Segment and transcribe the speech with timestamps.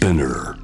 [0.00, 0.56] Spinner.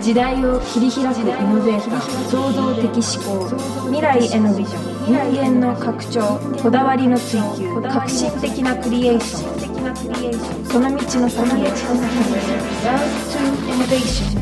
[0.00, 3.50] 時代を切り開くイノベーター創造的思考
[3.88, 4.78] 未来へのビジョ
[5.10, 14.40] ン人間の拡張こだわりの追求革新的なクリエーションその道の先へ Love to Innovation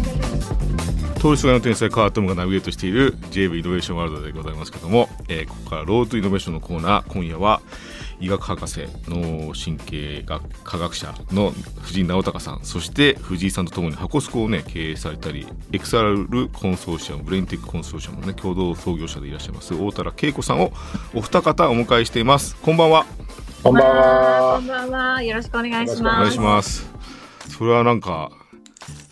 [1.18, 7.62] 通りすがりの天才カートムがナビゲートしている JV イノベーションワールドでございますけども、えーここからロードイノベーションのコーナー今夜は
[8.21, 20.73] 医学博士の神経学科学者の藤井直敬さんそして藤井さんとともにハコスコをね経営されたり XRコンソーシアムブレインテックコンソーシアムのね共同創業者でいらっしゃいます太田良恵子さんを
[21.14, 23.07] お二方お迎えしていますこんばんは
[23.62, 24.67] こんばんはこん。
[24.67, 25.23] ばんは。
[25.23, 26.21] よろしくお願いしおます。
[26.21, 26.89] 願いします
[27.48, 28.31] それはなんか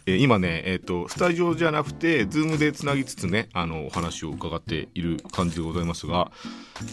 [0.09, 6.31] えー今ね、えっ、と、スタジオじゃなくて、ズームでつなぎつつね、あの、お話を伺っている感じでございますが、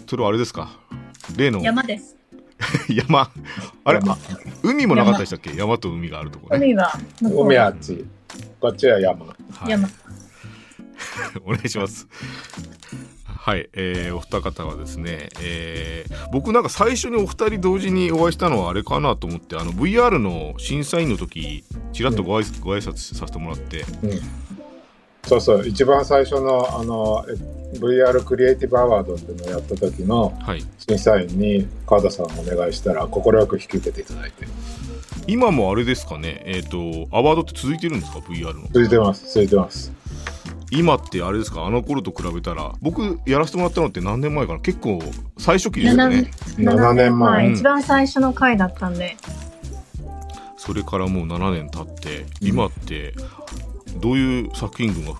[0.08, 0.80] それはあれですか？
[1.38, 2.16] 例の山です。
[2.90, 3.30] 山。
[3.85, 4.18] あれあ
[4.63, 5.55] 海もなかったでしたっけ？
[5.55, 6.57] 山と海があるとこね。
[6.65, 8.04] 海は向こう海はあっち。
[8.60, 9.26] こっちは山。
[9.27, 9.35] は
[9.68, 9.87] い山。
[11.46, 12.07] お願いします。
[13.46, 23.84] はい、えーお二方はですね、えー僕なんか最初にお二人同時にお会いしたのはあれかなと思ってあの VR の審査員の時ちらっとご挨拶ご挨拶させてもらって、
[25.26, 27.26] そうそう、一番最初のあの
[27.74, 34.48] え VR クリエイティブアワードっていうのをやった時のはい、審査員に川田さんお願いしたら快く引き受けていただいて。
[35.27, 36.77] 今もあれですかね、えっ、と、
[37.12, 38.68] アワードって続いてるんですか、VR の。
[38.68, 39.91] 続いてます、続いてます。
[40.76, 44.60] 今ってあれですか、あの頃と比べたら、僕やらせてもらったのって何年前かな？
[44.60, 44.99] 結構
[45.38, 46.32] 最初期ですよね。
[46.57, 47.20] 7年。
[47.20, 47.48] 前。
[47.48, 47.54] うん。
[47.54, 49.15] 一番最初の回だったんで。
[50.57, 53.13] それからもう7年経って、今って
[53.98, 55.13] どういう作品群が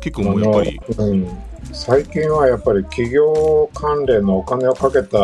[0.00, 1.28] 結構もうやっぱり、うん、
[1.76, 5.18] 最近はやっぱり企業関連のお金をかけた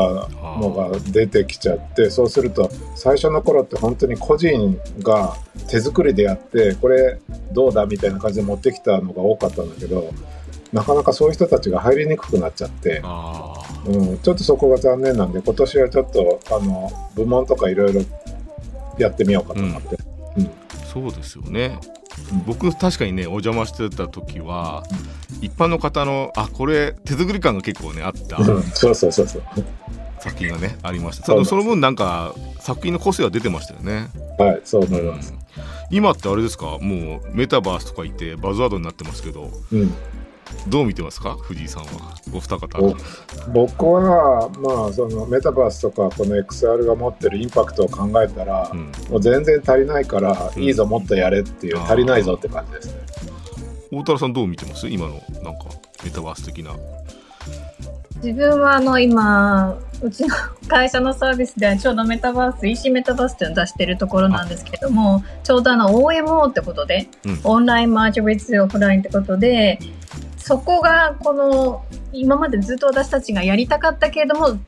[0.60, 5.34] のが出てきちゃってそうすると最初の頃って本当に個人が
[5.68, 7.18] 手作りでやってこれ
[7.52, 10.12] どうだみたいな感じで持ってきたのが多かったんだけど
[10.74, 13.02] なかなかそういう人たちが入りにくくなっちゃって、
[13.86, 18.02] うん、ちょっとそこが残念なんで今年はちょっとあの部門とかいろいろ
[18.98, 19.96] やってみようかと思って。
[20.92, 22.01] そうですよねうん。
[22.46, 24.84] 僕確かにねお邪魔してた時は
[25.40, 28.36] 一般の方のあこれ手作り感が結構ねあった。
[28.36, 29.42] うんそうそうそうそう。
[30.20, 31.26] 作品がねありました。
[31.26, 34.08] そそのその分なんか作品の個性は出てましたよね。
[34.38, 35.34] はい、そう思います。
[35.90, 36.78] 今ってあれですか？
[36.80, 39.50] もうメタバースとか言ってバズワードになってますけど。
[39.72, 39.94] うん
[40.68, 41.36] どう見てますか？
[41.36, 42.14] 藤井さんは。
[42.32, 42.78] お二方。
[42.78, 42.96] お
[43.52, 50.62] 僕は、まあ、そのメタバースとかこの XR が持ってるインパクトを考えたら、うん、もう全然足りないから、うん。
[50.62, 53.00] いいぞもっとやれっていう足りないぞって感じですね。
[53.90, 54.88] 大太郎さんどう見てます？
[54.88, 55.66] 今のなんか
[56.04, 56.72] メタバース的な。
[58.22, 60.32] 自分はあの今、うちの
[60.68, 67.40] 会社のサービスではちょうどメタバース、EC メタバースっていうのを出してるところなんですけども、ちょうどあの OMO ってことで、うん。
[67.42, 69.80] オンラインマージョンウィズオフラインってことで、
[70.42, 74.58] そこがこの今までずっと私たちがやりたかったけれども、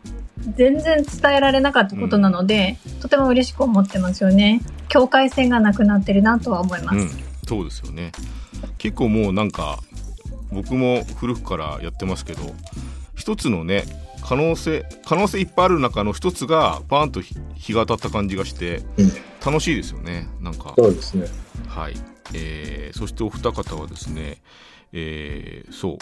[0.54, 4.60] 全然伝えられなかったことなので、とても嬉しく思ってますよね。
[4.88, 6.96] 境界線がなくなってるなとは思います。
[6.98, 7.10] うん、
[7.48, 8.12] そうですよね。
[8.78, 9.80] 結構もうなんか
[10.52, 12.42] 僕も古くからやってますけど
[13.16, 13.84] 一つのね
[14.22, 19.12] 可能性可能性いっぱいある中の一つがパーンと日日が当たった感じがしてうん。
[19.44, 20.28] 楽しいですよね。
[20.40, 20.74] なんか。
[20.78, 21.26] そうですね。
[21.68, 21.94] はい、
[22.32, 24.38] えーそしてお二方はですね、
[24.94, 25.98] えーそう。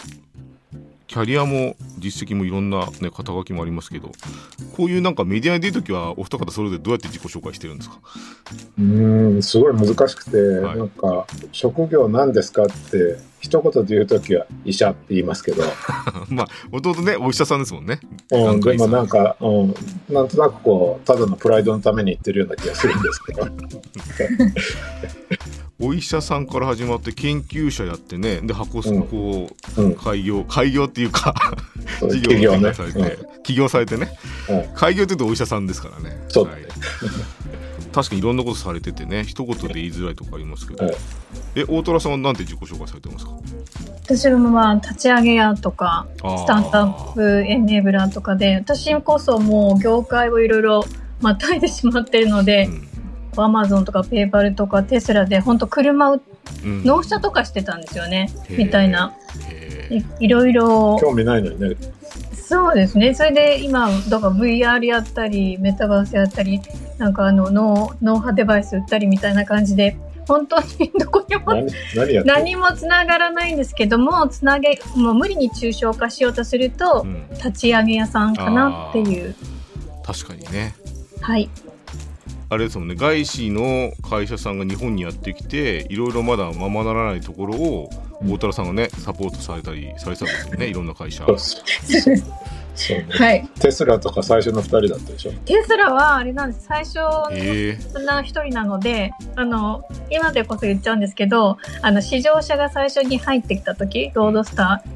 [1.05, 4.11] キャリアも実績もいろんな、ね、肩書きもありますけど
[4.75, 7.99] こういうなんかメディアに出るときはお二方それぞれどうやって自己紹介してるんですか？
[8.79, 10.77] うーん、すごい難しくて、はい。
[10.77, 15.63] なんか、職業何ですかって、一言で言うときは医者って言いますけど、
[16.31, 17.99] まあ弟ねお医者さんですもんね。
[18.31, 19.75] うん、でもなんか、うん、
[20.09, 23.47] なんとなくこう、ただのプライドのために言ってるような気がするんですけど、
[25.85, 31.35] お医者さんから始まって研究者やってねで箱スコうん、開業開業っていうか
[31.99, 34.17] 事企業を展開されて、起業されてね、
[34.49, 34.73] うん。
[34.73, 36.17] 開業って言うとお医者さんですからね。
[36.29, 36.61] そうはい
[37.93, 40.95] 確かにいろんなことされててね一言で言いづらいとこありますけど、はい
[41.55, 43.31] え大虎さんはなんて自己紹介されてますか？
[44.03, 50.83] 私もまあ立ち上げ屋とかスタートアップエネーブラーとかで私こそもう業界をいろいろ
[51.21, 52.67] またいでしまってるので、
[53.37, 56.19] アマゾンとかペーパルとかテスラで本当車を
[56.63, 56.71] うん。
[56.71, 59.13] うん納車とかしてたんですよね、みたいな。
[59.89, 60.97] いいろいろ。
[60.99, 61.75] 興味ないのにね、
[62.45, 63.13] そうですね。
[63.13, 66.61] それで今だから VR やったりメタバースやったり
[66.97, 69.97] なんかあの脳脳波デバイス売ったりみたいな感じで
[70.27, 71.67] 本当に どこにも
[72.25, 77.27] 何もつながらないんですけどもつなげもう無理に抽象化しようとすると、うん。
[77.33, 79.35] 立ち上げ屋さんかなっていう。
[80.03, 80.75] 確かにね。
[81.21, 81.49] はい
[82.49, 82.95] あれですもんね。
[82.95, 87.89] 外資の会社さんが日本にやってきていろいろまだままならないところを
[88.23, 90.67] 大太郎さんがねサポートされたりされてたんですよね。
[90.67, 91.25] いろんな会社。
[91.25, 93.05] そうね。
[93.09, 93.47] はい。
[93.59, 95.31] テスラとか最初の2人だったでしょ？
[95.45, 96.65] テスラはあれなんです。
[96.67, 96.99] 最初
[97.31, 97.77] え。
[97.95, 104.89] の一人なので、あの、今でこそ言っちゃうんですけど、あの、試乗車が最初に入ってきた時、ロードスター、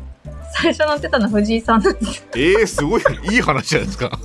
[0.61, 2.27] 最初乗ってたのは藤井さんなんです。
[2.31, 3.01] ー、えー、すごい
[3.31, 4.11] いい話じゃないですか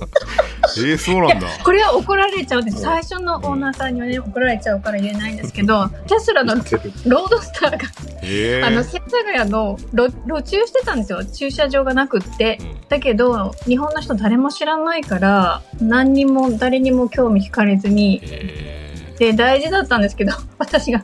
[0.77, 2.81] えー、そうなんだこれは怒られちゃうんです。
[2.81, 6.55] 最初のオーナーさんにはね、怒られちゃうから言えないんですけど、テスラの
[7.05, 7.77] ロードスターが、
[8.23, 11.23] えー、あの、世田谷の路路中してたんですよ。
[11.23, 12.57] 駐車場がなくって。
[12.61, 21.03] うんだけど、日本の人誰も知らないから、何にも、誰にも興味惹かれずに、えで、大事だったんですけど、私が、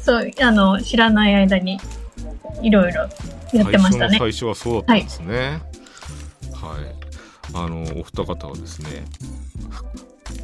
[0.00, 1.78] そう、あの、知らない間に、
[2.60, 3.08] いろいろー、
[3.52, 4.18] やってましたね。
[4.18, 5.62] 最初の最初はそうだったんですね
[6.62, 6.94] はい、
[7.54, 9.04] あのお二方はですね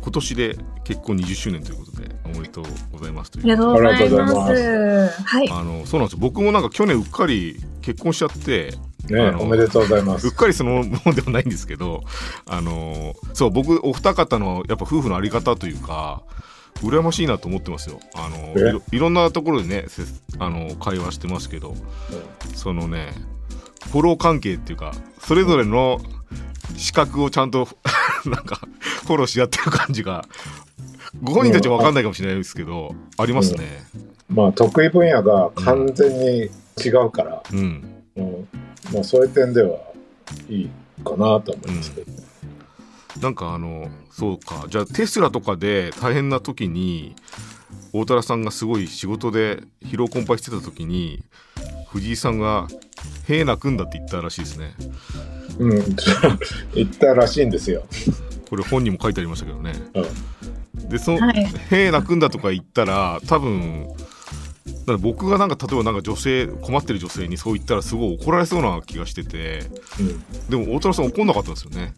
[0.01, 3.63] 今年で結婚20周年ということでおめでとうございますというありが
[3.99, 5.23] とうございます。
[5.23, 5.51] はい。
[5.51, 8.75] あのそうなんですよ僕もなんか去年うっかり結婚しちゃって
[9.09, 10.31] ねおめでとうございまうっす。
[10.33, 12.03] かりそのものではないんですけど
[12.47, 16.23] あのそう僕お二方のやっぱ夫婦のあり方というか
[16.83, 18.01] 羨ましいなと思ってますよ。
[18.15, 18.97] あのえ？
[18.97, 20.03] いろんなところでねせ
[20.39, 21.75] あの会話してますけど
[22.55, 23.13] そのね
[23.91, 26.01] フォロー関係っていうかそれぞれの
[26.77, 27.69] 資格をちゃんと
[28.27, 28.61] なんか
[29.07, 30.25] フォローし合ってる感じが
[31.23, 33.85] ご本人たちは分かんないかもしれないですけど、ありますね。
[34.29, 36.51] まあ得意分野が完全に
[36.85, 38.49] 違うから、うん、うん。
[38.93, 39.79] まあそういう点では
[40.49, 40.71] いい
[41.05, 42.13] かなと思いますけど、
[43.21, 44.67] なんかあのそうか。
[44.69, 47.15] じゃあテスラとかで大変な時に
[47.93, 51.23] 大太郎さんがすごい仕事で疲労困憊してた時に
[51.91, 52.69] 藤井さんが
[53.29, 54.75] 「へえ泣くんだ」って言ったらしいですね。
[55.59, 55.97] うん、
[56.75, 57.85] 言ったらしいんですよ。
[58.49, 59.73] これ本にも書いてありましたけどね。
[59.95, 60.89] うん。
[60.89, 61.45] でそのはい。
[61.71, 69.65] 「へえ泣くんだ」とか言ったら多分だから僕がなんか例えばなんか女性困ってる女性にそう言ったらすごい怒られそうな気がしてて。
[69.99, 70.25] うん。
[70.49, 71.95] でも大太郎さん怒んなかったんですよね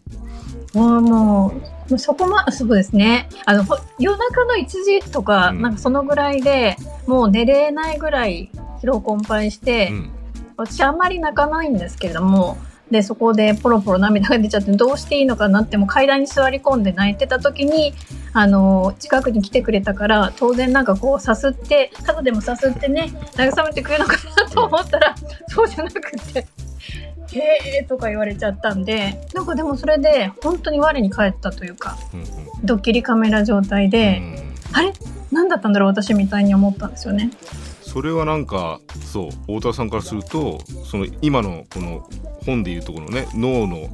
[0.73, 1.53] もう、も
[1.89, 3.27] う、そこま、そうですね。
[3.45, 5.61] あの、ほ夜中の1時とか、うん。
[5.61, 6.77] なんかそのぐらいで、
[7.07, 8.49] もう寝れないぐらい
[8.81, 10.11] 疲労困憊して、うん。
[10.57, 12.57] 私あんまり泣かないんですけれども、
[12.91, 17.93] で、そこでポロポロ涙が出ちゃって、どうしていいのかなって、もう階段に座り込んで泣いてた時に、
[18.33, 25.15] あの、近くに来てくれたから、当然なんかこう、さすって、肩でもさすってね、慰めてくれるのかなと思ったら、
[25.47, 26.45] そうじゃなくて、
[27.33, 32.23] へーとか言われちゃったんで、なんかでもそれで、本当に我に返ったというか、うん
[32.63, 34.93] ドッキリカメラ状態うんで、うんあれ？
[35.31, 37.31] 何だったんだろう私みたいに思ったんですよね。
[37.81, 42.07] それはなんかそう大田さんからするとその今のこの
[42.45, 43.89] 本でいうところのね脳の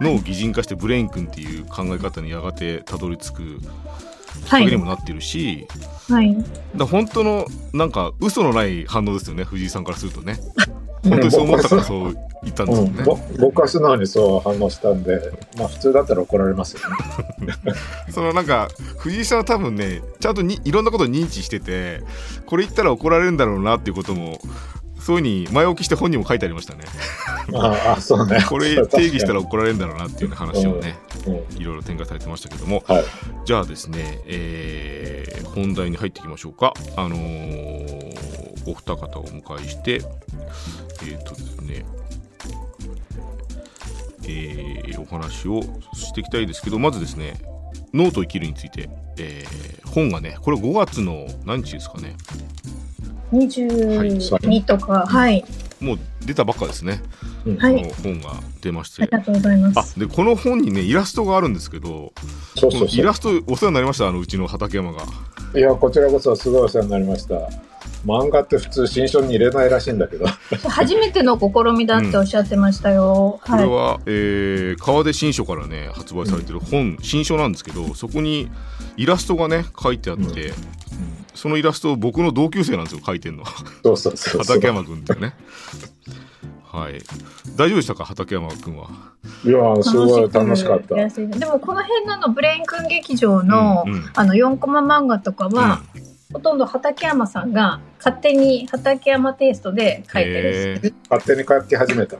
[0.00, 3.68] 脳を擬人化してブレイン君っていう考え方にやがてたどり着くきっ
[4.48, 4.82] はいかけに。
[4.82, 5.66] もなってるし、
[6.08, 6.36] はい。
[6.36, 10.38] だから本当のなんか嘘のない反応ですよね藤井さんからするとね
[11.02, 17.54] 本当にそう思ったからそう言ったんですよね、うんぼ僕は素直にそう反応したんで、まあ普通だったら怒られますよね。
[18.10, 18.68] そのなんか
[18.98, 22.02] 藤井さんは多分ねちゃんとにいろんなことを認知してて
[22.46, 24.38] これ言ったら怒られるんだろうなっていうことも
[25.04, 26.84] そういうふうに前置きして本にも書いてありましたね。
[27.54, 28.44] ああ、そうね。
[28.48, 30.96] これ定義したら怒られるんだろうなっていうね話をね
[31.26, 32.84] うんいろいろ展開されてましたけども。
[32.86, 33.04] はい。
[33.44, 36.72] じゃあですね、えー本題に入っていきましょうか。
[36.96, 38.12] あのー
[38.64, 40.00] お二方をお迎えして
[41.02, 41.84] えっ、とですね
[44.24, 45.62] えーお話を
[45.94, 47.34] していきたいですけどまずですね
[47.92, 52.14] ノート生きるについて、えー本がねこれ5月の何日ですかね
[53.32, 55.44] 22とか、はい。
[55.80, 57.02] もう出たばっかですね、
[57.58, 59.98] はいこの本が出ましてありがとうございまあす。
[59.98, 62.12] でこの本にねイラストがあるんですけど
[62.54, 62.80] そうそうそう。
[62.88, 65.02] このイラストお世話になりましたあのうちの畠山が
[65.54, 67.34] いや、こちらこそすごいお世話になりました。
[68.06, 70.26] 漫画って普通新書に入れないらしいんだけど。
[70.68, 73.38] 初めての試みだっておっしゃってましたよ。
[73.42, 73.66] はい。
[73.66, 78.48] これは、えー川出新書からね発売されてる本、新書なんですけどそこに
[78.96, 80.52] イラストがね書いてあって、
[81.34, 83.44] そのイラスト僕の同級生なんですよ書いてんの。
[83.82, 84.60] そうそうそうそう。
[84.60, 85.34] 畠山君っていうね。
[86.64, 87.02] はい。
[87.56, 88.04] 大丈夫でしたか？
[88.04, 88.88] 畠山君は。
[89.44, 90.94] いや、すごい楽しかった。
[90.94, 94.10] でもこの辺のあのブレイン君劇場の、うんうん。
[94.14, 95.82] あの4コマ漫画とかは、
[96.32, 102.16] ほとんど畠山さんが勝手に畠山テイストで書いてる勝手に書き始めた。
[102.16, 102.18] い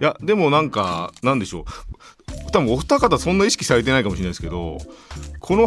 [0.00, 1.64] やでもなんかなんでしょう
[2.50, 4.78] 多分お二方そんな意識されてないかもしれないですけど
[5.40, 5.66] この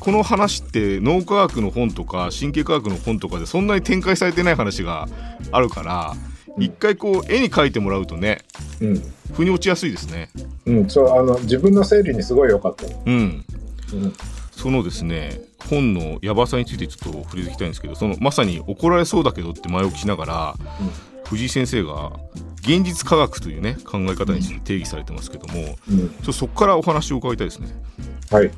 [0.00, 5.08] この話って脳科学の本とか神経科学の本とかでそんなに展開されてない話が
[5.52, 8.42] あるからうん一回こう絵に描いてもらうとね
[8.80, 9.02] うん。
[9.32, 10.28] 腑に落ちやすいですね。
[10.66, 12.84] うん、そう、あの、自分の整理にすごい良かった。
[12.86, 13.42] うん、
[13.94, 14.12] うん。
[14.62, 20.54] そのですね本のやばさについてちょっと触れていきたいんですけどそのまさに怒られそうだけどって前置きしながら、
[21.32, 22.12] 藤井先生が
[22.60, 27.68] 現実科学というね考え方について定義されてますけども、うんちょっとそこからお話を伺いたいですね。
[28.30, 28.50] はい。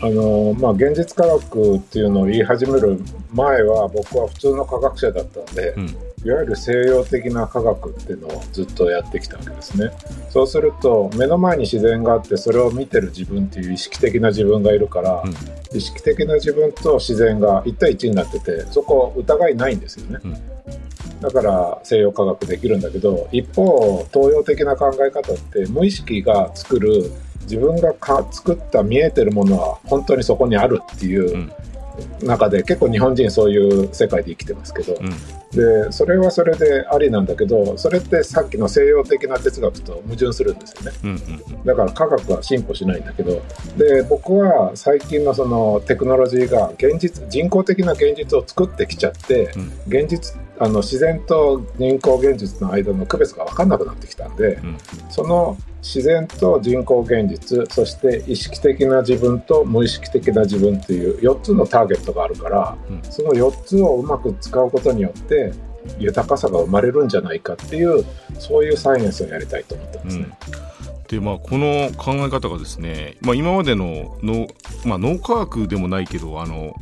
[0.00, 3.00] あのまあ、現実科学っていうのを言い始める
[3.32, 9.90] 前は僕は普通の科学者だったんで、うんいわゆる西洋的な科学っていうのをずっとやってきたわけですね。
[10.30, 15.34] そうすると目の前に自然があってそれを見てる自分っていう意識的な自分がいるから、うん
[15.74, 20.20] 意識的な自分と自然が1対1になっててそこ疑いないんですよね。
[20.22, 20.36] うん
[21.22, 27.12] だから西洋科学できるんだけど一方東洋的な考え方って無意識が作る
[27.42, 31.52] 自分がか作った見えてるものは本当にそこにあるっていう
[32.22, 34.96] 中で結構日本人そういう世界で生きてますけど、う
[35.52, 40.98] でそれはそれでありなんだけどそれってさっきの西洋的な哲学と矛盾するんですよね。
[41.04, 43.40] うんうんだから科学は進歩しないんだけど
[43.76, 49.72] で僕は最近のそのテクノロジーが現実人工的な現実を作ってきちゃってうん。
[49.86, 54.78] 現実あの自然と人工現実の間の区別が分かんなくなってきたんで、うん。
[55.10, 65.52] その自然と人工現実そして意識的な自分と無意識的な自分っていう4つのターゲットがあるから、うんその4つをうまく使うことによって
[65.98, 68.04] 豊かさが生まれるんじゃないかっていう
[68.38, 70.26] そういうサイエンスをやりたいと思ってますね。
[71.08, 74.46] でまあ、この考え方がですね、まあ、今までの脳,、
[74.86, 76.74] まあ、脳科学でもないけどあの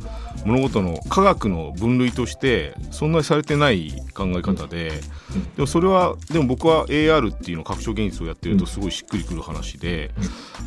[0.45, 5.01] 物事の科学の分類としてそんなにされてない考え方で、うん
[5.55, 10.11] でもそれはでも僕は AR っていうの拡張現実をやってるとすごいしっくりくる話で、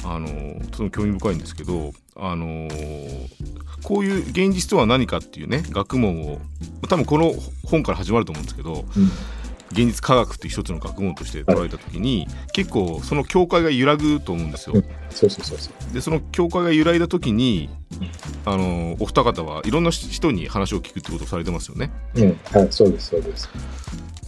[0.04, 0.28] あの
[0.70, 2.68] とても興味深いんですけどあの
[3.82, 6.40] こういう現実とは何かっていうね学問を
[6.88, 7.34] 多分この
[7.66, 9.10] 本から始まると思うんですけど、うん
[9.72, 14.76] 現実科学っていう一つの学問として捉えた時に、結構その境界が揺らぐと思うんですよ。
[15.10, 17.70] そうそうそうそうでその境界が揺らいだ時に
[18.44, 21.90] あのお二方はいろんな人に話を聞くってことをされてますよね。
[22.14, 23.48] うん、はい、そうです、そうです。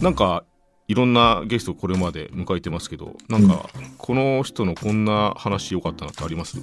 [0.01, 0.43] なんか
[0.87, 6.57] いろんなゲストこれまで迎えてますけどなんかこの人のこんな話良かったなってあります？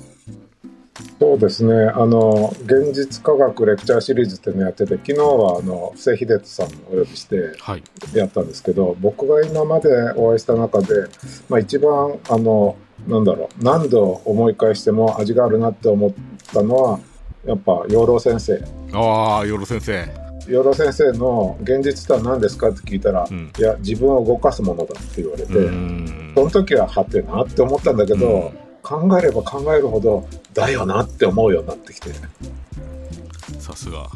[1.19, 7.83] そうですね、あの、現実科学レクチャーシリーズっていうのやってて、昨日は、あの、布施秀人さんをお呼びしてはい。
[8.15, 11.07] やったんですけど、僕が今までお会いした中で、
[11.49, 12.77] まあ一番、あの、
[13.09, 16.13] なんだろう、何度思い返しても味があるなって思っ
[16.53, 17.01] たのは、
[17.45, 18.63] やっぱ、養老先生。
[18.93, 20.07] ああ、よろ先生。
[20.47, 25.53] 養老先生の現実とは何ですかって聞いたら、うんいや、自分を動かすものだって言われて、
[26.35, 32.11] その時ははてなって思ったんだけど、うん考えれば考えるほどだよなって思うようになってきて、
[33.59, 34.09] さすが。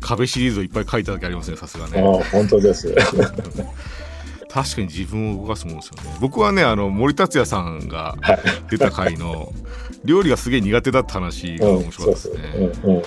[0.00, 2.00] 壁シリーズをいっぱい書いただけありますね、さすがあね。
[2.00, 2.94] あ本当です。
[4.50, 6.18] 確かに自分を動かすものですよね。
[6.20, 8.38] 僕はね、あの森達也さんがはい。
[8.70, 9.50] 出た回の
[10.04, 12.38] 料理がすげえ苦手だった話が面白かったですね。
[12.84, 13.02] うんうん、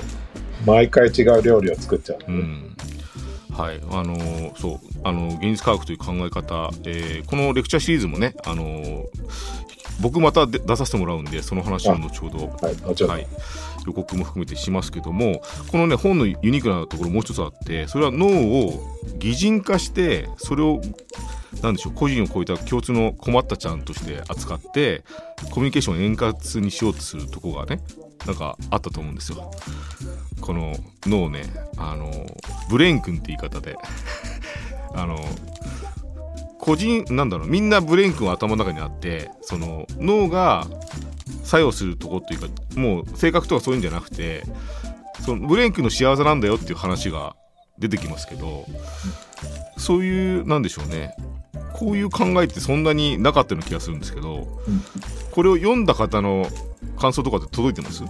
[0.66, 2.76] 毎回違う料理を作っちゃう、うん。
[3.52, 4.88] はい、あのーそう。
[5.04, 9.04] あの現実科学という考え方、えーこのレクチャーシリーズもね、あのー
[10.02, 13.28] 僕またで出させてもらうんでその話を後ほどはいはい、
[13.86, 20.82] 予告も含めてしますけどもこのね本のユニークなところもう一つあってそれは脳を擬人化してそれを
[21.62, 25.04] なんでしょう個人を超えた共通の困ったちゃんとして扱って
[25.52, 27.82] コミュニケーションを円滑にしようとするとこがね
[28.26, 29.52] なんかあったと思うんですよ。
[30.42, 30.76] この
[31.06, 31.44] 脳をね
[31.78, 32.12] あの
[32.70, 33.76] ブレイン君って言い方で
[34.94, 35.18] あの
[36.66, 40.66] 個人なんだろうみんなブレイン君は頭の中にあってその脳が
[41.44, 44.44] 作用するとこっていうかもう性格とかそういうんじゃなくて
[45.24, 47.36] そのブレイン君の幸せなんだよっていう話が
[47.78, 48.66] 出てきますけど
[49.78, 51.16] そういうなんでしょうね。
[51.74, 54.82] こういう考えってそんなになかったような気がするんですけど、うん。
[55.32, 56.48] これを読んだ方の
[56.98, 58.04] 感想とかって届いてます？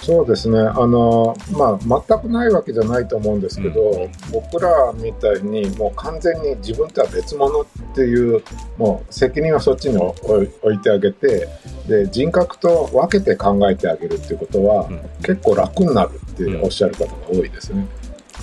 [0.00, 0.58] そうですね。
[0.58, 7.64] あのまあ全くないわけじゃないと思うんですけど、僕らみたいにもう完全に自分とは別物っ
[7.94, 8.42] ていう
[8.76, 11.48] もう責任はそっちに置いてあげて
[11.88, 15.00] で人格と分けて考えてあげるっていうことは、うん。
[15.18, 17.86] 結構楽になるっておっしゃる方が多いですね。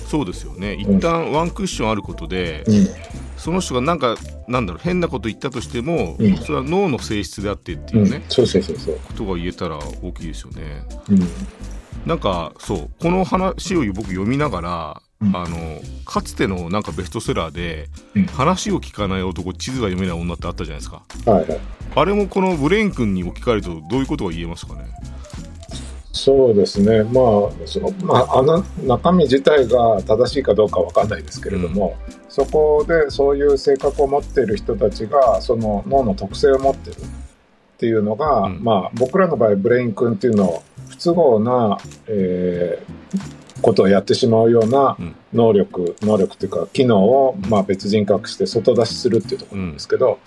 [0.06, 0.74] そうですよね。
[0.74, 2.88] 一旦ワンクッションあることで、うん
[3.36, 4.16] その人がなんか
[4.48, 6.36] なんだろう変なこと言ったとしても、うん。
[6.38, 8.98] それは脳の性質であってっていうね、そうそうそうそう。
[9.06, 10.82] ことが言えたら大きいですよね。
[11.10, 11.20] うん。
[12.06, 15.36] なんかそうこの話を僕読みながら、うん。
[15.36, 18.26] あのかつてのなんかベストセラーで、うん。
[18.26, 21.02] 話を聞かない男地図が読めない女ってあったじゃないですか。
[21.30, 21.60] はいはい。
[21.94, 24.86] あれもこのブレイン君に置き換えるとどういうことが言えますかね？
[26.16, 31.94] そうですね、まあ、そのまあ、あの中身自体が正しいかどうかわかんないですけれども、
[32.28, 36.96] そこでそういう性格を持っている人たちが、その脳の特性を持ってる。
[36.96, 41.76] っていうのが、うんまあ僕らの場合ブレイン君っていうのを不都合な、
[42.08, 45.14] えーことをやってしまうようなうん。
[45.32, 47.50] 能力、能力っていうか機能を、うん。
[47.50, 50.18] まあ、別人格して外出しするっていうところなんですけど、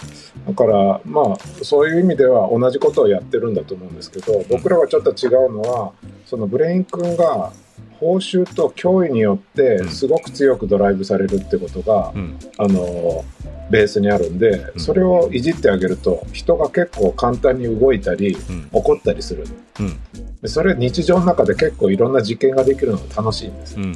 [0.47, 5.91] だからまあそういう意味では同じことをやってるんだと思うんですけど僕らはちょっと違うのは
[6.25, 7.51] そのブレイン君が
[7.99, 12.39] 報酬と脅威によってすごく強くドライブされるってことが、うん。
[12.57, 13.25] あの
[13.69, 14.79] ベースにあるんでうん。
[14.79, 18.69] それをいじってあげると人が結構簡単に動いたりうん。
[18.71, 19.45] 怒ったりする。
[19.79, 19.99] うん。
[20.41, 23.75] でそれ日常の中で結構いろんな実験ができるのが楽しいんです。
[23.75, 23.95] うんうんうん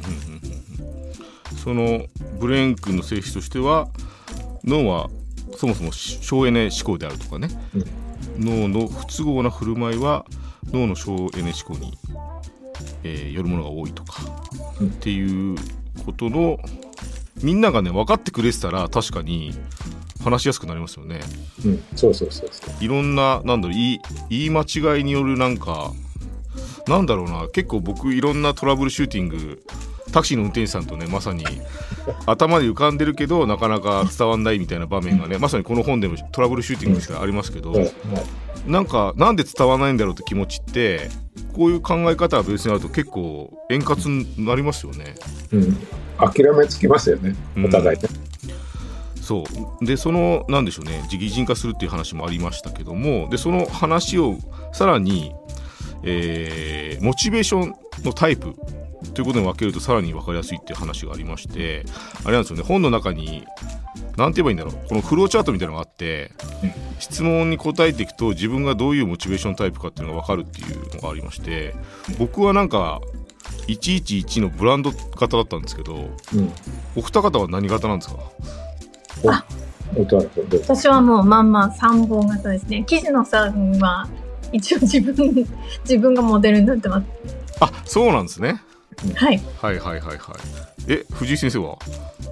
[1.54, 1.56] ん。
[1.56, 2.06] その
[2.38, 3.88] ブレイン君の性質としては
[4.64, 5.08] 脳は
[5.56, 7.48] そもそも省エネ思考であるとかね、
[8.38, 10.26] 脳の不都合な振る舞いは
[10.72, 11.96] 脳の省エネ思考に、
[13.04, 14.22] えーよるものが多いとか、
[14.80, 14.86] うん。
[14.88, 15.56] っていう
[16.04, 16.58] ことの
[17.42, 19.52] みんながね分かってくれてたら確かに
[20.22, 21.20] 話しやすくなりますよね。
[21.64, 22.84] うん、そうそうそうそう。
[22.84, 25.92] いろんななんだろう言い言い間違いによるなんか
[26.86, 29.62] なんだろうな結構僕いろんなトラブルシューティング
[30.14, 31.44] タクシーの運転手さんとねまさに
[32.24, 37.74] 頭で浮かんでるけどなかなか伝わんないみたいな場面がねまさにこの本でもトラブルシューティングとしてありますけど、
[38.64, 41.10] なんかなんで伝わらないんだろうって気持ちって
[41.52, 45.16] こういう考え方が別にあると結構円滑になりますよね。
[45.50, 45.76] うん、
[46.16, 48.08] 諦めつきますよねお互いね、
[49.20, 49.42] そ
[49.80, 49.84] う。
[49.84, 54.36] でそのなんでしょうね自擬人化するっていう話もありましたけどもでその話を
[54.72, 55.32] さらに、
[56.04, 58.54] えーモチベーションのタイプ
[59.12, 61.84] ということに分けるとさらに分かりやすいっていう話がありまして
[62.24, 62.62] あれなんですよね。
[62.64, 63.44] 本の中に
[64.16, 64.88] 何て言えばいいんだろう。
[64.88, 66.32] このフローチャートみたいなのがあって
[66.98, 71.74] 質問に答えていくと自分がどういうモチベーションタイプかっていうのが分かるっていうのがありまして
[72.18, 73.00] 僕はなんか
[73.68, 75.94] 111のブランド型だったんですけど
[76.34, 76.52] うん
[76.96, 78.18] お二方は何型なんですか？
[80.66, 82.84] 私はもうまんま参謀型ですね。
[82.86, 84.08] 岸野さんは
[84.52, 85.46] 一応自分、
[85.80, 87.06] 自分がモデルになってます。
[87.60, 88.60] あそうなんですね
[89.14, 89.40] はい。
[89.60, 90.18] はいはいはいはい。
[90.88, 91.78] え藤井先生は？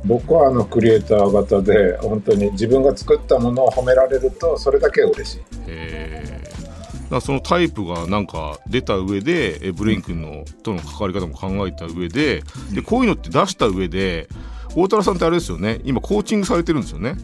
[0.04, 5.40] 僕はあのクリエイター型で本当に自分が作ったものを褒められるとそれだけ嬉しい。
[5.68, 14.28] えー、だからそのタイプがなんか出た上でえブレイン君のとの関わり方も考えた上ででこういうのって出した上で
[14.74, 15.80] 大太郎さんってあれですよね。
[15.84, 17.16] 今コーチングされてるんですよね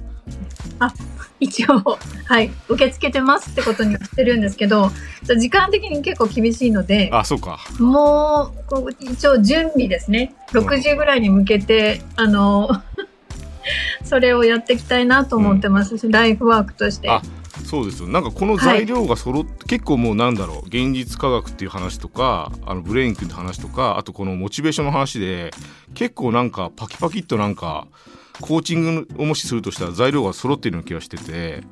[1.40, 2.50] 一応、はい。
[2.68, 4.90] 受け付けてますってことにはしてるんですけど、
[5.24, 10.34] 時間的に結構厳しいので、あそうかもう、こう一応準備ですね。
[10.52, 12.68] 6時ぐらいに向けて、あの、
[14.04, 17.08] それをやっていきたいなと思ってますし、ライフワークとして。
[17.58, 25.50] あそうですよなんかこの材料が揃って、結構もうなんだろう現実科学っていう話とかあのブレイン君って話とかあとこのモチベーションの話で
[25.94, 27.86] 結構なんかパキパキっとなんか
[28.40, 31.62] コーチングをもしするとしたら材料が揃ってるような気がしてて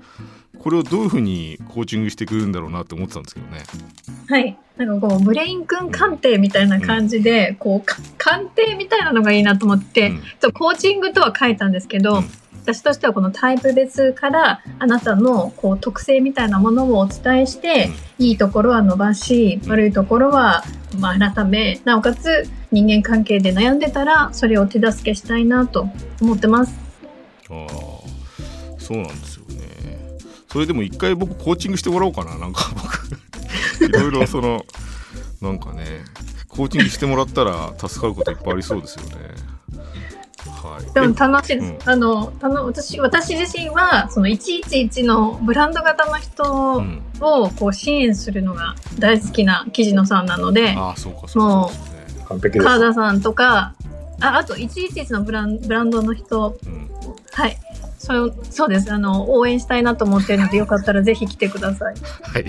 [0.58, 3.62] これをどういうふうにコーチングしてくるんだろうなって思ってたんですけどね。
[4.28, 4.58] はい。
[4.76, 12.30] なんかこう、ブレイン君鑑定みたいな感じで、こう、か鑑定みたいなのがいいなと思って、うんちょっとコーチングとは書いたんですけど、うん
[12.66, 20.64] 私としてはこのタイプ別からあなたのこう特性みたいなものをお伝えして、いいところは伸ばし、うん悪いところは
[20.98, 25.86] まあ改め、なおかつ人間関係で悩んでたら、それを手助けしたいなと
[26.20, 26.76] 思ってます。
[27.50, 27.76] ああ
[28.80, 30.18] そうなんですよね。
[30.50, 34.64] それでも一回僕コーチングしてもらおうかななんか僕 いろいろその
[35.40, 35.84] なんかね
[36.48, 39.45] コーチングしてもらったら助かることいっぱいありそうですよね。
[40.66, 40.84] はい。
[40.92, 41.86] でもえ楽しいです。
[41.86, 51.74] うんあの、たの私、私自身は、その111のブランド型の人うん、をこう支援するのが大好きな記事野さんなので、ああそうかそうか
[52.28, 53.74] そう川田さんとか、
[54.20, 56.90] ああと111のブランブランドの人、うん
[57.32, 57.56] はい。
[57.98, 58.92] そうそうです。
[58.92, 61.94] あの、応援したいなと思ってるので、 よかったらぜひ来てください。
[62.22, 62.44] はい。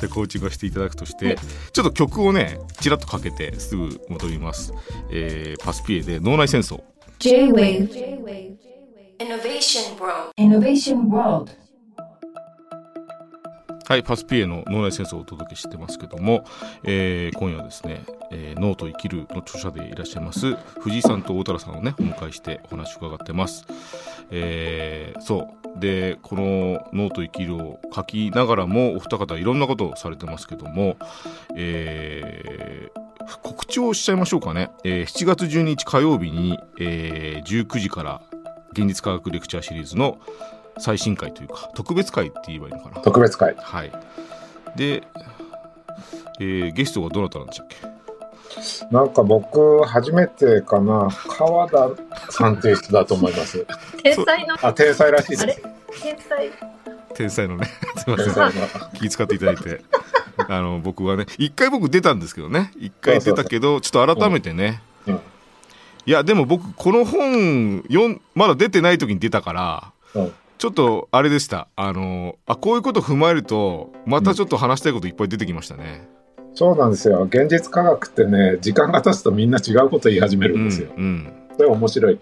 [0.00, 1.36] でコーチングをしていただくとして、はい
[1.72, 4.72] ちょっと曲をねちらっとかけてすぐ戻ります。
[5.10, 6.82] えー、パスピエで脳内戦争。
[7.18, 7.88] J-Wave
[9.18, 10.32] Innovation World.
[10.36, 11.52] Innovation World.
[13.86, 16.44] はい、パスピエの脳内戦争をお届けしてますけども、
[16.84, 23.66] えー今夜はですね、えー脳と生きるの著者でいらっしゃいます藤井さんと大太郎さんをねお迎えしてお話を伺ってます。
[24.30, 25.80] えーそう。
[25.80, 30.96] でこの「脳と生きる」を書きながらもお二方いろんなことをされてますけども、
[31.56, 33.03] えー
[33.42, 38.20] 告知をしちゃいましょうかね、えー7月12日火曜日に、えー19時から
[38.72, 40.18] 現実科学レクチャーシリーズの
[40.78, 43.00] 最新回というか特別回って言えばいいのかな。
[43.00, 43.54] 特別会。
[43.58, 43.92] はい。
[44.76, 45.02] で、
[46.40, 47.94] えーゲストがどなたなんでしたっけ？
[48.90, 51.08] なんか僕初めてかな。
[51.28, 51.90] 川田
[52.30, 53.66] さんっていう人だと思います。
[54.02, 55.54] 天才の、あ天才らしいあれ？
[55.54, 55.62] です
[56.02, 56.50] 天才。
[57.14, 57.66] 天才のね。
[57.96, 58.68] すいません。
[58.94, 59.82] 気遣っていただいて。
[60.48, 62.72] あの僕はね一回僕出たんですけどね。
[62.76, 65.20] 一回出たけどちょっと改めてね、うん。
[66.06, 70.32] いやでも僕この本読んまだ出てない時に出たからうん。
[70.58, 71.68] ちょっとあれでした。
[71.76, 76.08] あのあこういうこと踏まえるとまたちょっと話したいこといっぱい出てきましたね。
[76.54, 77.24] そうなんですよ。
[77.24, 80.88] 現実科学ってね、時間が経つとみんな違うこと言い始めるんですよ。
[80.96, 81.32] うんうん。
[81.56, 82.18] それ面白い。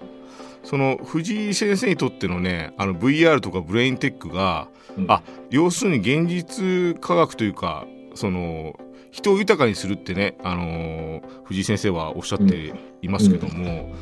[0.64, 5.06] その藤井先生にとってのねあの VR とかブレインテックが、うん。
[5.10, 8.78] あ要するに現実科学というかその
[9.10, 13.92] 人を豊かにするってね、あのー藤井先生はおっしゃっていますけども、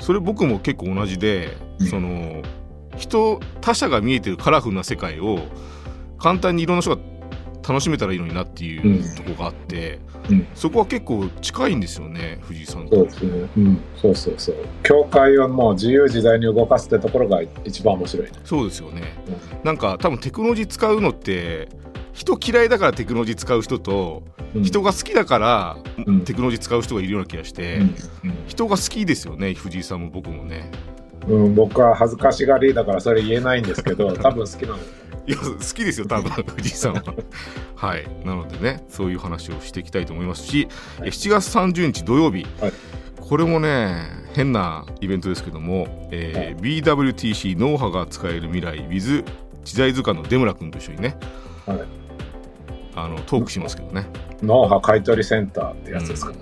[0.00, 1.86] それ僕も結構同じで、うん。
[1.86, 2.42] その
[2.96, 5.40] 人他者が見えてるカラフルな世界を
[6.18, 7.02] 簡単にいろんな人が
[7.68, 10.00] 楽しめたらいいのになっていううんとこがあって、
[10.30, 12.96] うんそこは結構近いんですよね藤井さんと。
[12.96, 13.48] そうですね。
[13.56, 13.80] うん。
[13.96, 14.56] そうそうそう。
[14.82, 18.32] 教会をもう自由自在に動かすってところが一番面白いね。
[18.44, 21.68] そうですよね、うんなんか多分テクノロジー使うのって
[22.12, 24.22] 人嫌いだからテクノロジー使う人と、
[24.54, 25.76] うん人が好きだから、
[26.06, 27.94] うんテクノロジー使う人がいるような気がして、うん
[28.46, 30.70] 人が好きですよね藤井さんも僕もね
[31.26, 34.78] うんうん、僕は恥ずかしがりだからそれ言えないんですけど、多分好きなの。
[35.28, 37.02] いや好きですよ多分 藤井さんは。
[37.76, 38.08] はい。
[38.24, 42.72] なのでねそういう話をしていきたいと思いますし、はい7月30日土曜日、はい。
[43.20, 49.24] これもね変なイベントですけども、えー BWTC 脳波が使える未来 with
[49.64, 51.16] 時代図鑑の出村君と一緒にね
[51.66, 51.80] はい。
[52.94, 54.06] あのトークしますけどね。
[54.42, 56.38] 脳波買取センターってやつですか、ね。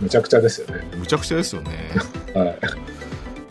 [0.00, 0.88] むちゃくちゃですよね。
[0.96, 1.90] むちゃくちゃですよね。
[2.34, 2.58] はい。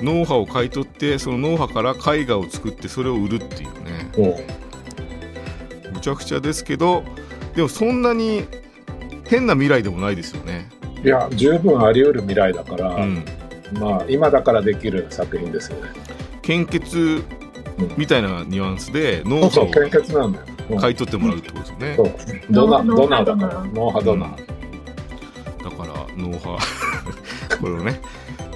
[0.02, 4.10] 脳波を買い取ってその脳波から絵画を作ってそれを売るっていうね
[5.99, 7.03] ちゃくちゃですけど
[7.55, 8.45] でもそんなに
[9.29, 10.69] 変な未来でもないですよね。
[11.03, 13.23] う、いや、十分あり得る未来だから、うん、
[13.73, 15.91] まあ、今だからできる作品ですよね。
[16.41, 17.23] 献血
[17.95, 20.45] みたいなニュアンスで脳波そうそう、献を血なんだよ。
[20.71, 20.77] うん。
[20.79, 21.95] 買い取ってもらうってことですよね。
[21.95, 22.09] そう。
[22.49, 23.63] ドナ脳ドナーだから。
[23.65, 24.25] 脳波ドナ。
[24.25, 26.57] ー、だから脳波。
[27.62, 28.01] これをね。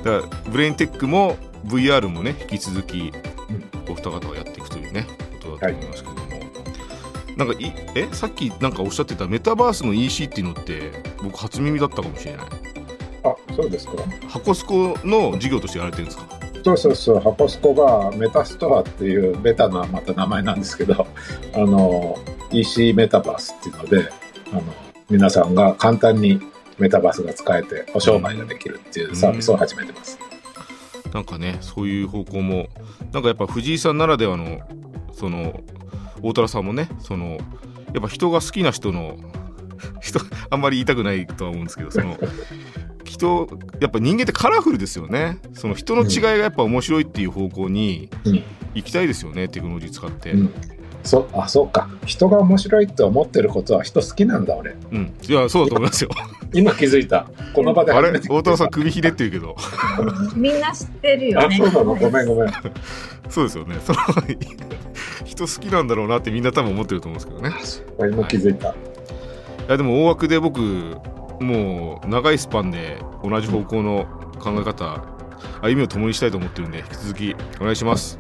[0.04, 3.14] だからブレインテックも VR もね引き続き
[3.88, 5.06] お二方がやっていくというね
[5.42, 6.13] ことだと思いますけど。
[6.13, 6.13] も、
[7.38, 10.92] なんかいえさっきなんかおっしゃってたメタバースの EC っていうのって
[11.24, 12.46] 僕初耳だったかもしれない。
[13.24, 13.94] あそうですか。
[14.28, 16.26] 箱スコの事業としてやられてるんですか？
[16.64, 17.20] そうそうそう。
[17.20, 21.08] ハコスコがメタストアっていうベタなまた名前なんですけど
[21.56, 22.18] あの
[22.52, 24.10] EC メタバースっていうので
[24.52, 24.62] あの
[25.10, 26.40] 皆さんが簡単に
[26.78, 30.18] メタバースが使えてお商売ができるっていうサービスを始めてます、
[31.14, 32.68] なんかねそういう方向も
[33.12, 34.60] なんかやっぱ藤井さんならではの
[35.14, 35.60] その
[36.24, 37.38] 大虎さんもねその
[37.94, 39.18] やっぱ人が好きな人の
[40.02, 42.18] 人あんまり言いたくないとは思うんですけどその
[43.04, 43.48] 人
[43.80, 45.38] やっぱ人間ってカラフルですよね。
[45.54, 48.44] その人の違いがやっぱ面白いっていう方向にうん。
[48.74, 50.54] 行きたいですよねテクノロジー使って、うん。
[51.04, 51.90] そあそうか。
[52.06, 54.76] 人が面白いって思ってることは人好きなんだ俺。
[54.92, 56.10] うん、いやそうだと思いますよ。
[56.54, 57.28] 今気づいた。
[57.54, 58.20] この場であれ？
[58.30, 59.56] 太田良さん首ひねってるけど。
[60.36, 61.56] みんな知ってるよね。
[61.56, 61.96] あそうなの？
[61.96, 62.52] ごめんごめん。
[63.30, 63.76] そうですよね。
[63.86, 64.00] その
[65.34, 68.12] 人好きなんだろうなってみんな多分思ってると思うんですけどね。
[68.12, 68.74] 今気づいた、い。
[69.68, 70.60] やでも大枠で僕
[71.40, 74.06] もう長いスパンで同じ方向の
[74.40, 75.04] 考え方
[75.62, 78.20] 歩みを共にしたいと思ってるんで引き続きお願いします。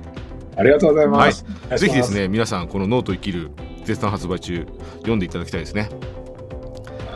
[0.55, 1.85] ありがとうございます、お願いします。
[1.85, 3.51] ぜひですね皆さんこの脳と生きる
[3.85, 4.65] 絶賛発売中
[4.97, 5.89] 読んでいただきたいですね。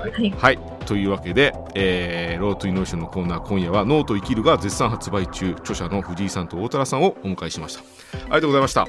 [0.02, 0.32] はい。
[0.32, 7.82] はいというわけで、えー Road to Innovation のコーナー今夜は脳と生きるが絶賛発売中著者の藤井さんと太田良さんをお迎えしました。
[7.82, 7.84] あ
[8.26, 8.82] りがとうございました。
[8.82, 8.88] あ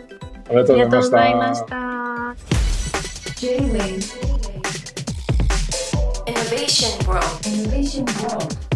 [0.50, 1.16] りがとうごございました。
[1.16, 1.76] ざいました。
[3.40, 4.38] J-Wave
[6.26, 7.24] Innovation World.
[7.44, 8.67] Innovation World